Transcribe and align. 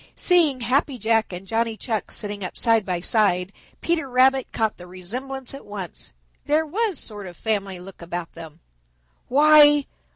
Seeing 0.15 0.61
Happy 0.61 0.97
Jack 0.97 1.31
and 1.31 1.45
Johnny 1.45 1.77
Chuck 1.77 2.09
sitting 2.09 2.43
up 2.43 2.57
side 2.57 2.83
by 2.87 3.01
side, 3.01 3.53
Peter 3.81 4.09
Rabbit 4.09 4.51
caught 4.51 4.77
the 4.77 4.87
resemblance 4.87 5.53
at 5.53 5.63
once. 5.63 6.11
There 6.47 6.65
was 6.65 6.97
sort 6.97 7.27
of 7.27 7.37
family 7.37 7.79
look 7.79 8.01
about 8.01 8.31
them. 8.31 8.61
"Why! 9.27 9.85